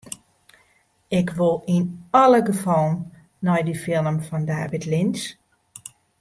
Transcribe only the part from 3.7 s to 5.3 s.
film fan David Lynch.